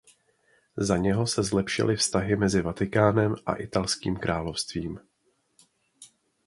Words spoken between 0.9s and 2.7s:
něho se zlepšily vztahy mezi